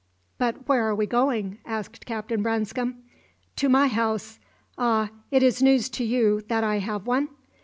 [0.39, 3.03] "But where are we going?" asked Captain Branscome.
[3.57, 4.39] "To my house.
[4.75, 7.29] Ah, it is news to you that I have one?